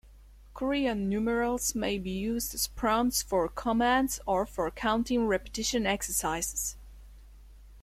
[0.55, 6.75] Korean numerals may be used as prompts for commands or for counting repetition exercises.